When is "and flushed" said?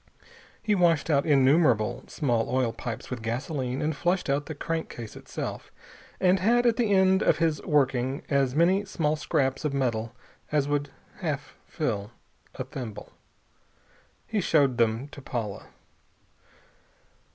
3.83-4.31